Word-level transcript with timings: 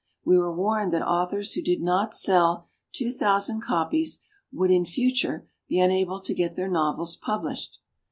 We 0.25 0.35
were 0.35 0.51
warned 0.51 0.91
that 0.93 1.07
authors 1.07 1.53
who 1.53 1.61
did 1.61 1.79
not 1.79 2.15
sell 2.15 2.65
two 2.91 3.11
thousand 3.11 3.61
copies 3.61 4.23
would 4.51 4.71
in 4.71 4.83
future 4.83 5.47
be 5.67 5.79
unable 5.79 6.19
to 6.21 6.33
get 6.33 6.55
their 6.55 6.71
novels 6.71 7.15
pub 7.17 7.43
lished. 7.43 7.77